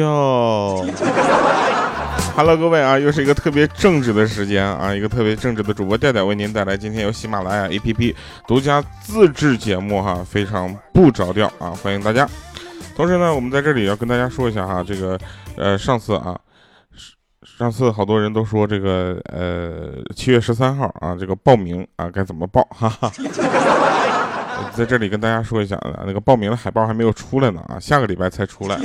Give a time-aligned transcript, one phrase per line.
[0.00, 0.84] 哟。
[2.36, 8.14] Hello，各位啊，又是一个特别正直的时间啊，一个特别正直的主播调调为您带来今天由喜马拉雅 APP
[8.46, 12.26] 独家自制节目哈，非常不着调啊，欢迎大家。
[12.96, 15.18] 同时呢，我们在这里要跟大家说一下哈，这个
[15.56, 16.38] 呃，上次啊，
[17.58, 23.10] 上次好多人都说这个呃，七月十三号啊，这个报名啊该怎么报哈哈。
[24.72, 28.78] 在这里跟大家说一下啊，那个报名的海报还没有出来呢啊，下个礼拜才出来。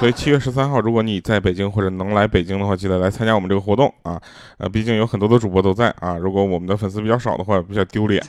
[0.00, 4.18] 所以七月十三号，如果你在北京或者能来北京的话，记得来参加我们这个活动啊。
[4.56, 6.16] 呃，毕竟有很多的主播都在啊。
[6.16, 8.24] 如果我们的粉丝比较少的话，比较丢脸。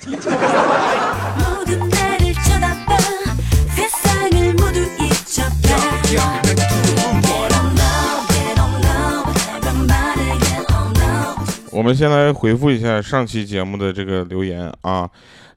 [11.71, 15.09] 我们先来回复一下上期节目的这个留言啊。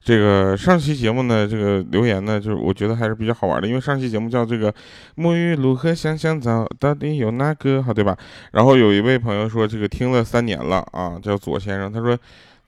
[0.05, 4.71] 这个上期节目呢，这个留言呢，就是我觉得还是比较好玩的，因为上期节目叫这个
[5.17, 8.15] 沐浴露和香香皂到底有哪个好，对吧？
[8.51, 12.15] 然后有一位朋友说，这个听了三年了啊，叫左先生，他说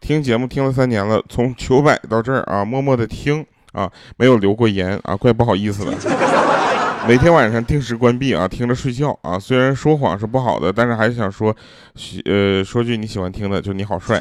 [0.01, 5.93] 听节目听了三年了，从九百到这儿啊，默默的听啊，没有留过言啊，怪不好意思的。
[7.07, 9.37] 每天晚上定时关闭啊，听着睡觉啊。
[9.37, 11.55] 虽然说谎是不好的，但是还是想说，
[12.25, 14.19] 呃，说句你喜欢听的，就你好帅。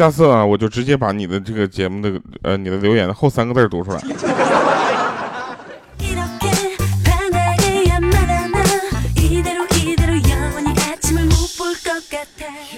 [0.00, 4.00] 下次啊，我就直接把你的这个节目的呃，你的留言的后三个字读出来。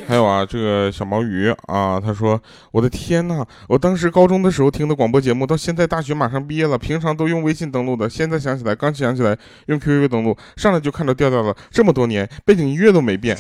[0.09, 11.57] 还有啊，这个小毛鱼啊，他说：“我的天呐，我当时高中的时候听的广播节目，到现在大学马上毕业了，平常都用微信登录的，现在想起来，刚想起来用 QQ 登录，上来就看到调调了。
[11.71, 13.39] 这么多年，背景音乐都没变。”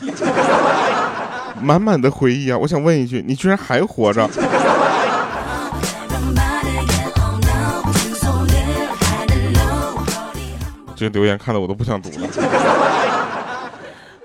[1.63, 2.59] 满满的回忆啊！
[2.59, 4.29] 我想问一句，你居然还活着？
[10.95, 12.29] 这个留言看的我都不想读了。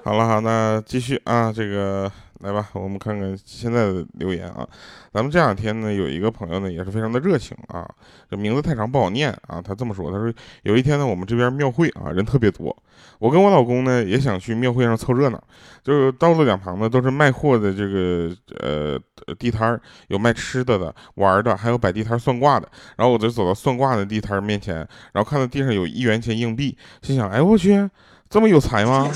[0.07, 2.09] 好了，好，那继续啊，这个。
[2.41, 4.65] 来吧，我们看看现在的留言啊。
[5.11, 7.83] 咱们这两天呢，有一个朋友呢，也是非常的热情啊。
[8.29, 9.59] 这名字太长不好念啊。
[9.59, 10.31] 他这么说，他说
[10.61, 12.73] 有一天呢，我们这边庙会啊，人特别多。
[13.17, 15.43] 我跟我老公呢，也想去庙会上凑热闹。
[15.83, 18.99] 就是道路两旁呢，都是卖货的这个呃
[19.39, 22.69] 地摊儿，有卖吃的的、玩的，还有摆地摊算卦的。
[22.97, 24.75] 然后我就走到算卦的地摊面前，
[25.11, 27.89] 然后看到地上有一元钱硬币，心想：哎，我去，
[28.29, 29.09] 这么有才吗？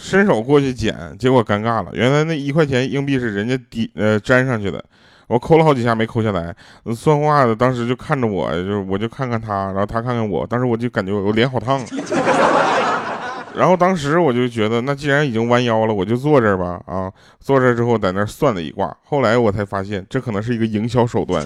[0.00, 1.90] 伸手过去捡，结果尴尬了。
[1.92, 4.82] 原来那一块钱硬币是人家滴呃粘上去的，
[5.28, 6.56] 我抠了好几下没抠下来。
[6.96, 11.80] 算卦的当时就看着我，就我就看看他，然后他看看我，当时我就感觉我脸好烫。
[13.54, 16.80] 然后当时我就觉得，那既然已经弯腰了，我就坐这儿吧。
[16.86, 21.44] 啊，坐这儿之后在那算了一卦，后来我才发现这可能是一个营销手段。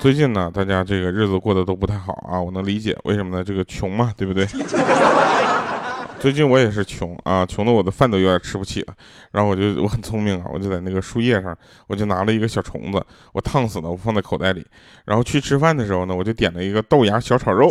[0.00, 3.44] 最近呢，大家这个日子过得都不太好啊，我能理解为什么呢？
[3.44, 4.46] 这个穷嘛，对不对？
[6.18, 8.94] 最近我也是穷啊，穷的我的饭都有点吃不起了。
[9.30, 11.54] 然后我就我很聪明啊，我就在那个树叶上，
[11.86, 14.66] 我就拿了一个小虫子，我烫死了，我放在口袋里。
[15.04, 17.70] 然后去吃饭的时候呢，我就点了一个豆芽小炒肉。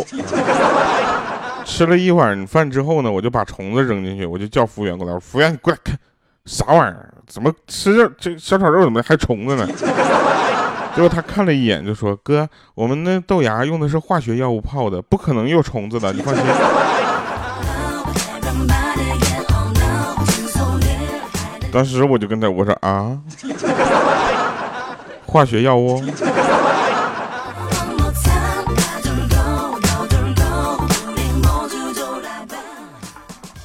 [1.66, 5.98] 吃了一碗饭之后呢，我就把虫子扔进去，我就叫服务员过来，服务员你过来看，
[6.44, 7.12] 啥玩意儿？
[7.26, 9.66] 怎么吃这这小炒肉怎么还虫子呢？
[10.92, 16.44] 结果他看了一眼，就说：“哥，我们那豆芽用的是化学药物泡的，不可能有虫子的，你放心。
[21.72, 23.16] ”当时我就跟他我说：“啊，
[25.24, 26.02] 化学药物。”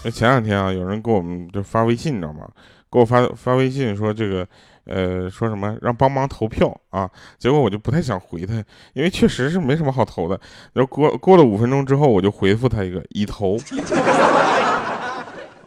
[0.03, 2.47] 那前两天啊，有人给我们就发微信，你知道吗？
[2.92, 4.48] 给我发发微信说这个。
[4.86, 7.10] 呃，说什么让帮忙投票啊？
[7.38, 8.54] 结果我就不太想回他，
[8.94, 10.40] 因为确实是没什么好投的。
[10.74, 13.58] 然后过过了五分钟之后，我就回复他一个已投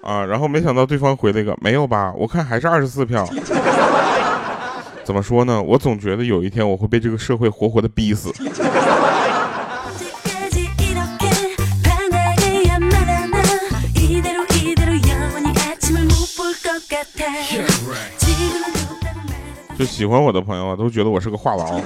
[0.03, 0.25] 啊。
[0.25, 2.13] 然后没想到对方回了一个没有吧？
[2.17, 3.29] 我看还是二十四票。
[5.05, 5.63] 怎么说呢？
[5.63, 8.31] 我总觉得有一天我会被这个社会活活的逼死。
[19.79, 21.81] 就喜欢我的朋友啊，都觉得我是个话痨。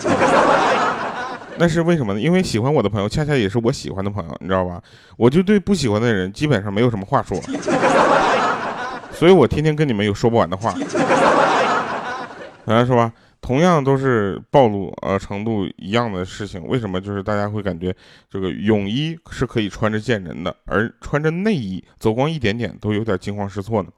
[1.58, 2.20] 那是为什么呢？
[2.20, 4.80] 因为喜欢我的朋友，恰恰也是我喜欢的朋友，你知道吧？
[5.18, 7.38] 我就对不喜欢的人基本上没有什么话说，
[9.12, 10.74] 所以我天天跟你们有说不完的话。
[12.64, 13.12] 来是吧，
[13.42, 17.94] 同样都是暴露呃程度一样的事情，为什么就是大家会感觉
[18.30, 23.90] 这个泳衣是可以穿着见人的，而穿着内衣走光一点点都有点惊慌失措呢？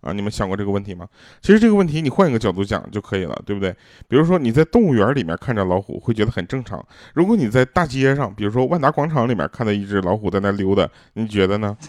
[0.00, 1.06] 啊，你们想过这个问题吗？
[1.42, 3.70] 其实这个问题你换一个角度讲就可以了，对不对？
[4.08, 6.84] 比如说你在动物园里面看着老虎，会觉得很正常。
[7.14, 11.76] 如果你在大街上，比如说万达广场里面看到一只老虎在那溜达，你觉得呢？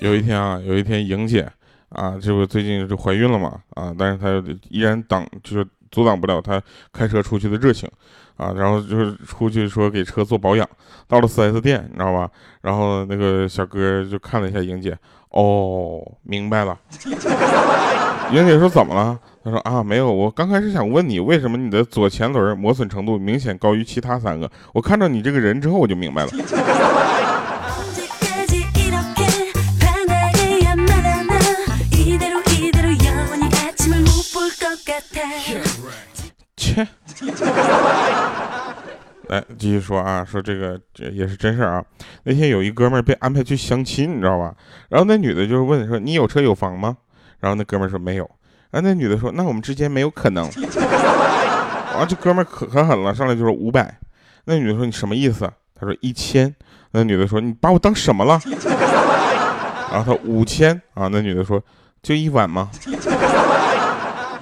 [0.00, 1.50] 有一天啊，有一天莹姐。
[1.90, 3.60] 啊，这不最近就怀孕了嘛？
[3.74, 6.60] 啊，但是她依然挡，就是阻挡不了她
[6.92, 7.88] 开车出去的热情，
[8.36, 10.68] 啊，然后就是出去说给车做保养，
[11.06, 12.28] 到了 4S 店，你知道吧？
[12.62, 14.98] 然后那个小哥就看了一下莹姐，
[15.30, 16.76] 哦，明白了。
[18.32, 19.16] 莹姐说怎么了？
[19.44, 24.50] 他说啊，没有，我刚开始想问你，为什么你的左前轮磨损程度明显高于其他三个？
[24.74, 26.30] 我看到你这个人之后，我就明白了。
[39.28, 41.84] 来继续说啊，说这个这也是真事儿啊。
[42.22, 44.54] 那天有一哥们儿被安排去相亲，你知道吧？
[44.88, 46.96] 然后那女的就是问说：“你有车有房吗？”
[47.40, 48.30] 然后那哥们儿说：“没有。”
[48.70, 50.46] 然后那女的说：“那我们之间没有可能。”
[51.96, 53.98] 啊这哥们儿可可狠了，上来就说五百。
[54.44, 56.54] 那女的说：“你什么意思？”他说：“一千。”
[56.92, 58.40] 那女的说：“你把我当什么了？”
[59.90, 61.08] 然后他五千啊。
[61.10, 61.60] 那女的说
[62.00, 62.70] ：“就一晚吗？”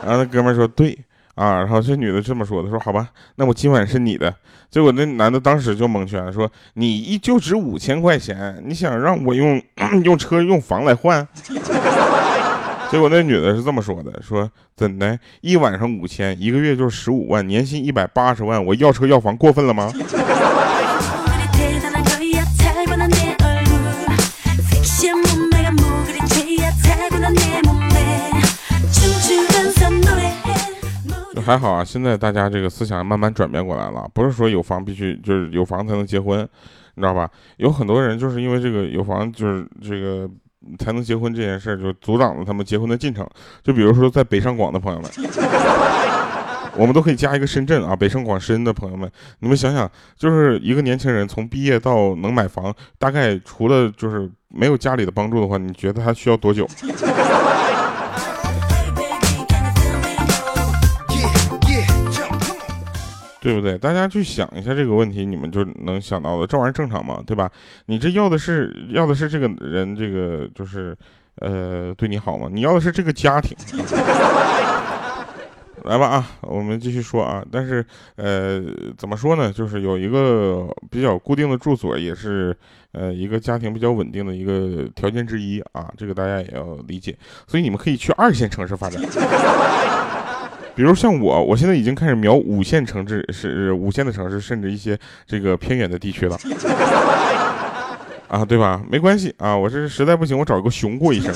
[0.04, 0.98] 然后那哥们儿说：“对。”
[1.34, 4.34] 啊，然后这女的这么说的，说好吧，那我今晚是你的。
[4.70, 9.60] 结果那男的当时就蒙圈了，说你一就值五千块钱，你想让我用
[10.04, 11.26] 用车用房来换？
[12.90, 19.90] 结果那女的是这么说的，说怎的，一晚上五千，一个月就是十五万，年薪一百八十万，我要车要房过分了吗？
[31.44, 36.40] 还好啊，现在大家这个思想慢慢转变过来了，不是说有房必须就是有房才能结婚，
[36.94, 37.30] 你知道吧？
[37.58, 40.26] 有很多人就是因为这个有房就是这个
[40.78, 43.28] 才能结婚这件事，就阻挡了他们结婚的进程。
[43.62, 45.10] 就比如说在北上广的朋友们，
[46.76, 49.10] 我们都可以加一个深圳啊，北上广深的朋友们，
[49.40, 56.66] 你们想想，就是一个年轻人从毕业到能买房，大概除了就是没有家里的帮助的话，你觉得他需要多久？
[63.44, 63.76] 对不对？
[63.76, 67.22] 大家去想一下这个问题，你们就能想到的，这玩意儿正常吗？
[67.26, 67.50] 对吧？
[67.84, 70.96] 你这要的是要的是这个人，这个就是，
[71.40, 72.48] 呃，对你好吗？
[72.50, 73.54] 你要的是这个家庭。
[75.84, 77.44] 来吧啊，我们继续说啊。
[77.52, 77.84] 但是，
[78.16, 78.62] 呃，
[78.96, 79.52] 怎么说呢？
[79.52, 82.56] 就是有一个比较固定的住所，也是
[82.92, 85.92] 呃一个家庭比较稳定的一个条件之一啊。
[85.98, 87.14] 这个大家也要理解。
[87.46, 89.02] 所以你们可以去二线城市发展。
[90.74, 96.36] 比如像我，我现在已经开始瞄五线城市，是五线的城市，甚至一些这个偏远的地区了，
[98.28, 98.82] 啊，对吧？
[98.90, 101.32] 没关系啊，我这实在不行，我找一个熊过一生。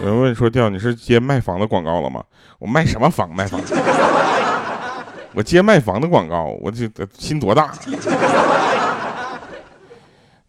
[0.00, 2.22] 有人问说：“调，你是接卖房的广告了吗？”
[2.58, 3.32] 我卖什么房？
[3.34, 3.60] 卖房？
[5.34, 7.72] 我接卖房的广告，我这心多大？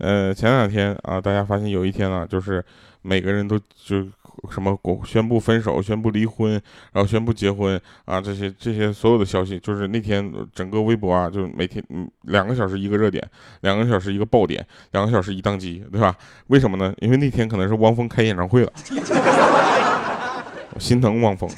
[0.04, 2.62] 呃，前两天啊，大家发现有一天啊，就是
[3.02, 4.06] 每个人都就
[4.52, 11.82] 什么宣布分手、宣布离婚，然后宣布结婚啊，这些这些所有的消息，就是那天整个微博啊，就每天
[12.24, 13.26] 两个小时一个热点，
[13.62, 16.14] 两个小时一个爆点，两个小时一宕机，对吧？
[16.48, 16.94] 为什么呢？
[17.00, 18.74] 因为那天可能是汪峰开演唱会了，
[20.76, 21.50] 我心疼汪峰。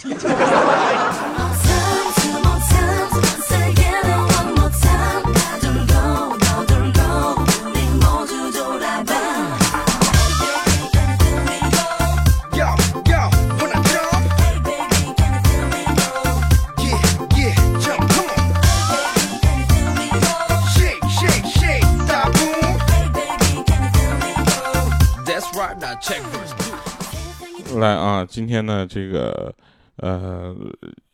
[27.80, 29.54] 来啊，今天呢，这个
[29.98, 30.56] 呃，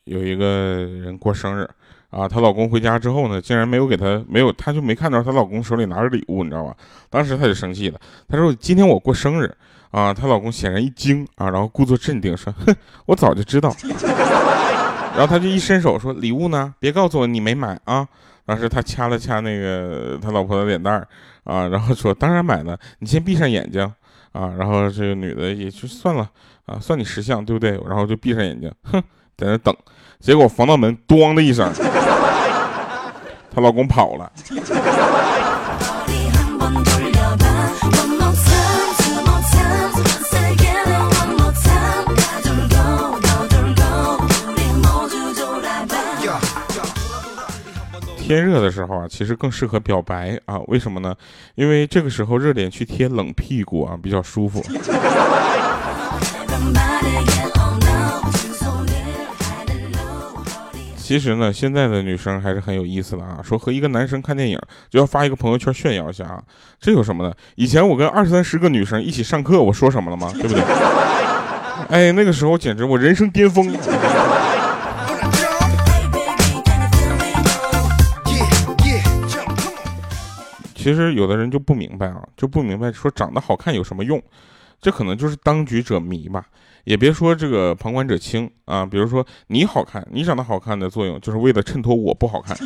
[0.05, 1.69] 有一个人过生日
[2.09, 6.75] 啊，她老公回家之后呢，竟然没有给她没有，她就没看到她老公手里拿着礼物，你知道吧？
[7.09, 9.53] 当时她就生气了，她说：“今天我过生日
[9.91, 12.75] 啊！”她老公显然一惊啊，然后故作镇定说：“哼，
[13.05, 13.75] 我早就知道。”
[15.13, 16.73] 然后他就一伸手说：“礼物呢？
[16.79, 18.07] 别告诉我你没买啊！”
[18.45, 21.07] 当时他掐了掐那个他老婆的脸蛋儿
[21.43, 23.89] 啊，然后说：“当然买了，你先闭上眼睛。”
[24.31, 26.29] 啊，然后这个女的也就算了
[26.65, 27.71] 啊，算你识相，对不对？
[27.87, 29.01] 然后就闭上眼睛，哼，
[29.37, 29.75] 在那等。
[30.19, 31.71] 结果防盗门“咣”的一声，
[33.53, 34.31] 她老公跑了。
[48.33, 50.57] 天热的时候啊，其实更适合表白啊？
[50.67, 51.13] 为什么呢？
[51.55, 54.63] 因为这个时候热脸去贴冷屁股啊，比较舒服。
[60.95, 63.39] 其实呢，现在的女生还是很有意思的啊。
[63.43, 64.57] 说和一个男生看电影，
[64.89, 66.41] 就要发一个朋友圈炫耀一下啊，
[66.79, 67.33] 这有什么呢？
[67.55, 70.31] 以前我跟二三十个女生一起上课，我说什么了吗？
[70.35, 70.63] 对不对？
[71.89, 73.69] 哎，那个时候简直我人生巅峰。
[80.81, 84.19] 其实有的人就不明白啊，就不明白说长得好看有什么用？
[84.81, 86.43] 这可能就是当局者迷吧。
[86.85, 92.57] 也别说这个旁观者清啊，比如说你好看，你长得好看的作用就是为了衬托我不好看。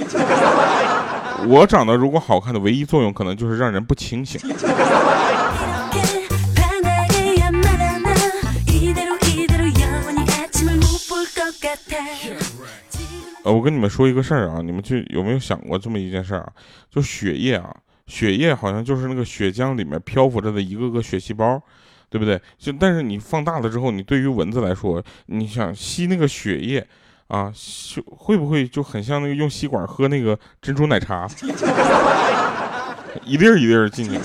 [1.50, 4.40] 我长得如果好看的唯一作用，可能就是让人不清醒。
[13.44, 16.54] 呃，我跟你们说一个事儿啊，你们去有没有想过这么一件事儿啊？
[16.90, 17.76] 就血液啊，
[18.08, 21.62] 血液好像就是那个血浆里面漂浮着的一个个血细胞。
[22.08, 22.40] 对不对？
[22.58, 26.88] 就但是你放大了之后，你对于蚊子来说，你想吸那个血液
[27.28, 31.28] 啊，吸会不会就很像那个用吸管喝那个珍珠奶茶，
[33.26, 34.18] 一粒儿一粒儿进去。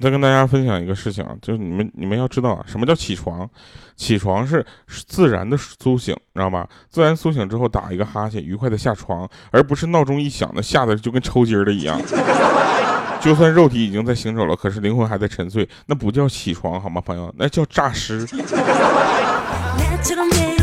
[0.00, 3.48] 再跟大家分享一个事情啊，就是你们你们要知道啊，什么叫起床？
[3.96, 6.66] 起床是自然的苏醒，知道吧？
[6.88, 12.00] 自然苏醒之后打一个哈欠，愉快的下床，而不是闹钟一响的吓得就跟抽筋儿的一样。
[13.20, 17.30] 就算肉体已经在行走了，可是灵魂还在沉睡，那不叫起床好吗，朋友？
[17.36, 18.26] 那叫诈尸。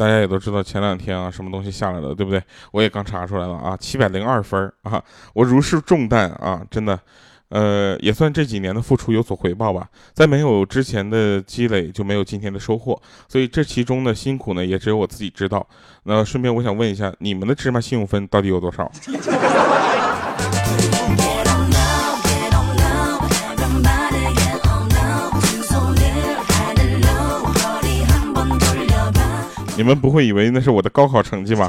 [0.00, 2.42] 大家也都知道前两天啊，什么东西下来了，对不对？
[2.72, 5.04] 我也刚查出来了啊，七百零二分啊，
[5.34, 6.98] 我如释重担啊，真的，
[7.50, 9.86] 呃，也算这几年的付出有所回报吧。
[10.14, 15.68] 在没有之前的积累，就没有今天的收获，所以这其中的辛苦呢，也只有我自己知道。
[16.04, 18.90] 那顺便我想问一下，你们的芝麻信用分到底有多少？
[29.80, 31.66] 你们不会以为那是我的高考成绩吧？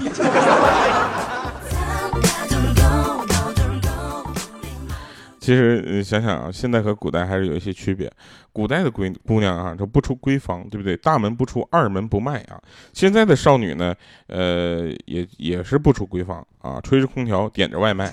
[5.39, 8.11] 其实你想想啊，现在和古代还是有一些区别。
[8.51, 10.97] 古代的闺姑娘啊，就不出闺房，对不对？
[10.97, 12.59] 大门不出，二门不迈啊。
[12.91, 13.95] 现在的少女呢，
[14.27, 18.11] 呃，也也是不出闺房啊，吹着空调，点着外卖。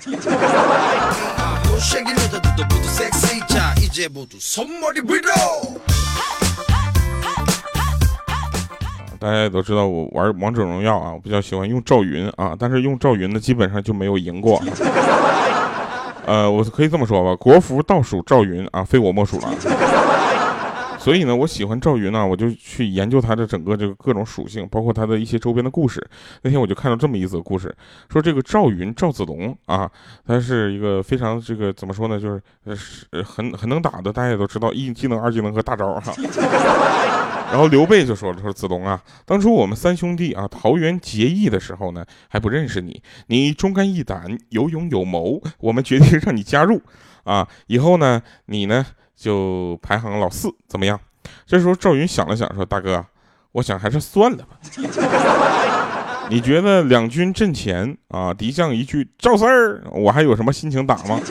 [9.19, 14.61] 大家也都知道我玩王者荣耀啊，我比较喜欢用赵云啊，但是用赵云的基本上就没有赢过。
[16.25, 19.98] 呃，我可以这么说吧，国服倒数赵云啊，非我莫属了。
[20.99, 26.05] 所以呢，我喜欢赵云呢，我就去研究他的整个这个各种属性，包括他的一些周边的故事。
[26.41, 27.73] 那天我就看到这么一则故事，
[28.11, 29.89] 说这个赵云赵子龙啊，
[30.27, 36.13] 他是一个非常这个怎么说呢，就是呃是很很能打的，大家也都知道一技能、二技能和大招哈。
[37.49, 46.81] 然后刘备就说了，说子龙啊，当初我们三兄弟啊桃园结义的时候呢，还不认识你，你忠肝义胆、有勇有谋，我们决定让你加入
[47.23, 48.85] 啊，以后呢，你呢？
[49.19, 50.99] 就排行老四，怎么样？
[51.45, 53.05] 这时候赵云想了想，说：“大哥，
[53.51, 54.57] 我想还是算了吧。
[56.31, 61.19] 你觉得两军阵前啊，敌将一句赵四儿，我还有什么心情打吗？”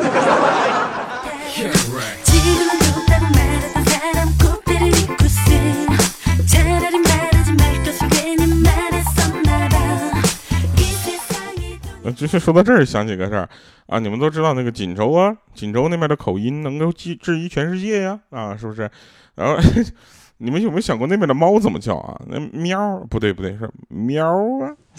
[12.19, 13.49] 就是说到这儿，想起个事儿
[13.87, 18.91] 啊，你们都知道那个锦州啊，锦州那边的口音能够治治愈全世界呀，啊，是不是？
[19.37, 19.57] 然后
[20.39, 22.21] 你们有没有想过那边的猫怎么叫啊？
[22.27, 24.27] 那喵，不对不对，是喵
[24.59, 24.75] 啊。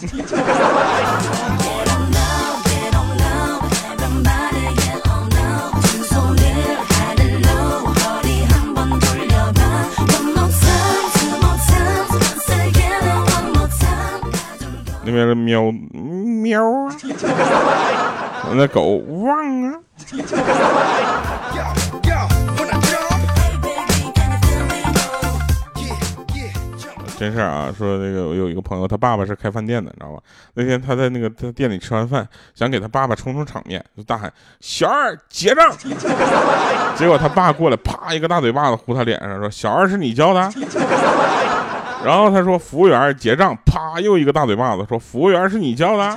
[15.02, 15.72] 那边的喵。
[16.40, 16.96] 喵啊！
[18.48, 19.74] 我那狗汪啊！
[27.18, 30.22] 真事儿啊，说那个我有一个朋友，他爸爸是开饭店的，你知道吧？
[30.54, 35.70] 那天他在那个他店里吃完饭，想给他爸爸充充场面，就大喊：“小二结账！”
[36.96, 40.50] 结果他爸过来，啪一个大嘴巴子呼他脸上，说：“小二是你教的？”
[42.04, 46.16] 然后他说服务员结账，啪又一个大嘴巴子，说服务员是你叫的。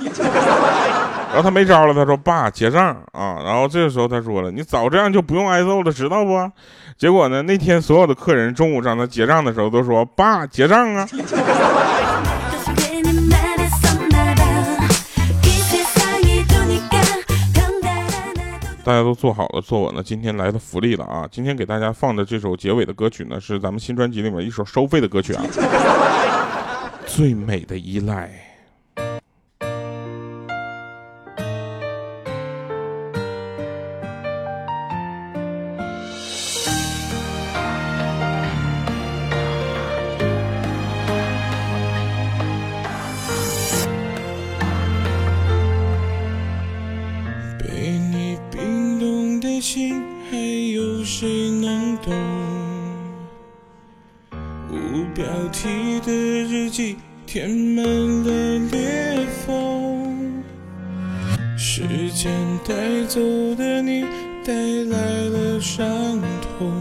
[1.34, 3.42] 然后他没招了，他说爸结账啊。
[3.44, 6.50] 然后这个时候他说了，你早这样就不用挨揍了，知道不？
[6.96, 11.06] 结果呢，那天所有的客人中午让他结账的时候都说爸结账啊。
[18.84, 20.02] 大家都做好了，坐稳了。
[20.02, 21.26] 今天来的福利了啊！
[21.32, 25.42] 今天给大家放的这首结尾的歌曲呢，是咱们新专辑里面一首收费的歌曲啊，
[27.06, 28.26] 《最美的依赖》。
[49.74, 50.00] 心
[50.30, 50.36] 还
[50.72, 52.14] 有谁能懂？
[54.70, 56.94] 无标题的日记
[57.26, 60.44] 填满了裂缝，
[61.58, 62.30] 时间
[62.64, 63.20] 带走
[63.56, 64.04] 的你，
[64.44, 64.96] 带来
[65.30, 65.84] 了伤
[66.40, 66.72] 痛。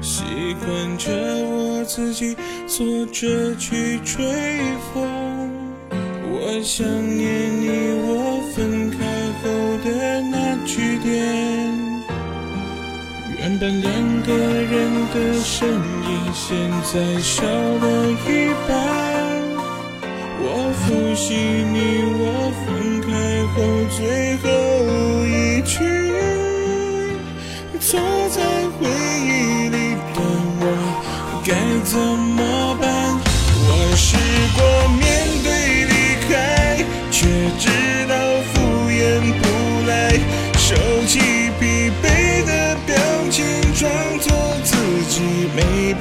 [0.00, 0.24] 习
[0.64, 1.12] 惯着
[1.44, 2.34] 我自己
[2.66, 4.24] 坐着去吹
[4.94, 5.50] 风，
[6.30, 7.33] 我想念
[13.44, 18.72] 原本两个人的身影，现在少了一半。
[20.40, 21.76] 我复习你
[22.16, 22.24] 我
[22.64, 22.66] 分
[23.02, 23.12] 开
[23.52, 23.54] 后
[23.92, 24.00] 最
[24.38, 24.48] 后
[25.26, 25.76] 一句，
[27.80, 28.40] 坐在
[28.78, 28.88] 回
[29.20, 29.76] 忆里
[30.14, 30.18] 的
[30.60, 30.64] 我
[31.44, 31.52] 该
[31.84, 32.40] 怎么
[32.80, 32.82] 办？
[33.68, 34.16] 我试
[34.56, 34.58] 过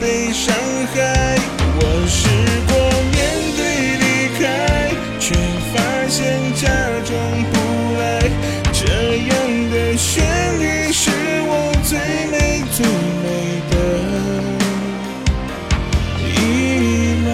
[0.04, 0.54] 被伤
[0.94, 1.40] 害，
[1.80, 2.28] 我试
[2.68, 2.76] 过
[3.14, 3.16] 面
[3.56, 3.64] 对
[4.02, 4.04] 离
[4.38, 4.44] 开，
[5.18, 5.34] 却
[5.72, 6.20] 发现
[6.56, 6.68] 假
[7.06, 7.10] 装
[7.50, 7.56] 不
[7.98, 8.02] 来。
[8.74, 8.84] 这
[9.30, 9.32] 样
[9.72, 10.12] 的旋
[10.60, 11.10] 律是
[11.46, 11.96] 我最
[12.30, 12.36] 美
[12.74, 12.86] 最
[13.24, 13.26] 美
[13.72, 13.74] 的
[16.20, 16.28] 依
[17.26, 17.32] 赖。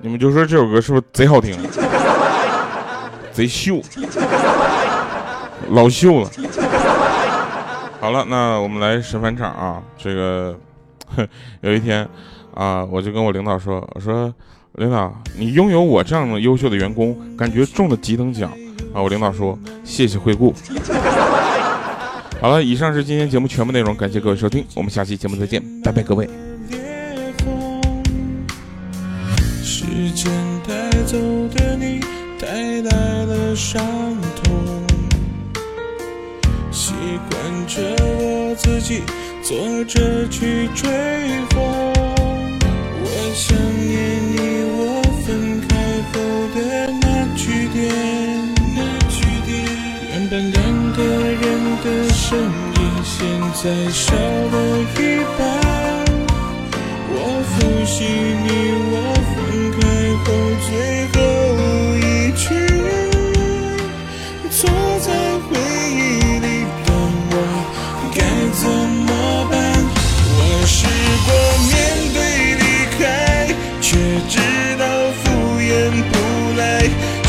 [0.00, 1.58] 你们就说这首歌是不是贼好听？
[3.34, 3.82] 贼秀，
[5.70, 6.30] 老秀了。
[8.00, 9.82] 好了，那我们来神返场啊！
[9.98, 10.56] 这个
[11.62, 12.08] 有一天
[12.54, 14.32] 啊，我就跟我领导说：“我说
[14.74, 18.50] 领导，你拥有我这样的优秀的员工，感觉中了几等奖
[18.94, 20.54] 啊！”我领导说：“谢谢惠顾。
[22.40, 26.28] ”好了，以上是今天节目全部内容，感谢各位收听，我们下期节目再见，拜拜，各位。
[29.64, 30.30] 时间
[30.68, 31.16] 带走
[31.56, 32.00] 的你。
[32.38, 32.46] 带
[32.82, 33.82] 来了伤
[37.66, 37.82] 着
[38.18, 39.02] 我自己
[39.42, 40.88] 坐着去追
[41.50, 41.56] 风。
[43.02, 43.94] 我想念
[44.32, 44.36] 你，
[44.78, 45.68] 我分开
[46.12, 46.14] 后
[46.54, 46.56] 的
[47.02, 47.04] 那
[47.36, 47.74] 句点，
[48.74, 49.50] 那句点。
[50.10, 50.56] 原本两
[50.92, 51.44] 个人
[51.82, 53.14] 的身影，现
[53.54, 54.54] 在少了
[54.94, 54.98] 一
[55.36, 55.40] 半。
[57.08, 57.14] 我
[57.50, 58.48] 复习你，
[58.92, 58.94] 我
[59.34, 59.36] 分
[59.72, 59.80] 开
[60.24, 60.26] 后
[60.66, 60.70] 最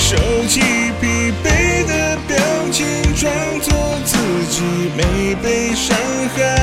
[0.09, 0.15] 收
[0.47, 0.61] 起
[1.01, 2.37] 疲惫的表
[2.71, 3.73] 情装作
[4.05, 4.15] 自
[4.49, 4.63] 己
[4.95, 5.97] 没被伤
[6.33, 6.56] 害。